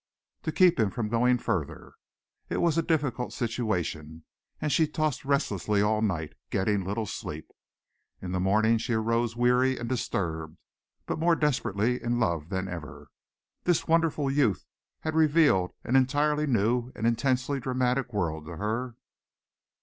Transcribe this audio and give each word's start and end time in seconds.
To 0.41 0.51
keep 0.51 0.79
him 0.79 0.89
from 0.89 1.09
going 1.09 1.37
further. 1.37 1.93
It 2.49 2.57
was 2.57 2.75
a 2.75 2.81
difficult 2.81 3.33
situation 3.33 4.23
and 4.59 4.71
she 4.71 4.87
tossed 4.87 5.23
restlessly 5.23 5.83
all 5.83 6.01
night, 6.01 6.33
getting 6.49 6.83
little 6.83 7.05
sleep. 7.05 7.51
In 8.19 8.31
the 8.31 8.39
morning 8.39 8.79
she 8.79 8.93
arose 8.93 9.35
weary 9.35 9.77
and 9.77 9.87
disturbed, 9.87 10.57
but 11.05 11.19
more 11.19 11.35
desperately 11.35 12.01
in 12.01 12.19
love 12.19 12.49
than 12.49 12.67
ever. 12.67 13.09
This 13.65 13.87
wonderful 13.87 14.31
youth 14.31 14.65
had 15.01 15.13
revealed 15.13 15.71
an 15.83 15.95
entirely 15.95 16.47
new 16.47 16.91
and 16.95 17.05
intensely 17.05 17.59
dramatic 17.59 18.11
world 18.11 18.47
to 18.47 18.57
her. 18.57 18.95